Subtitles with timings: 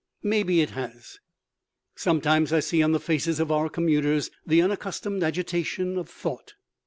[0.23, 1.19] Maybe it has.
[1.95, 6.55] Sometimes I see on the faces of our commuters the unaccustomed agitation of thought.